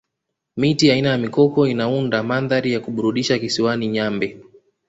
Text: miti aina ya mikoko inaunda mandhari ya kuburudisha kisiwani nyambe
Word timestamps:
miti 0.57 0.91
aina 0.91 1.09
ya 1.09 1.17
mikoko 1.17 1.67
inaunda 1.67 2.23
mandhari 2.23 2.73
ya 2.73 2.79
kuburudisha 2.79 3.39
kisiwani 3.39 3.87
nyambe 3.87 4.37